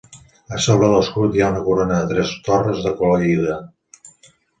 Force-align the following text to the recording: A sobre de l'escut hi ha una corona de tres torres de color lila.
A 0.55 0.59
sobre 0.67 0.87
de 0.91 0.95
l'escut 0.99 1.35
hi 1.35 1.43
ha 1.43 1.49
una 1.53 1.61
corona 1.67 1.97
de 1.99 2.07
tres 2.13 2.31
torres 2.47 2.81
de 2.87 2.95
color 3.03 3.21
lila. 3.25 3.59